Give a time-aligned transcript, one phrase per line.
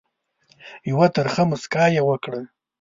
[0.89, 2.39] یوه ترخه مُسکا یې وکړه.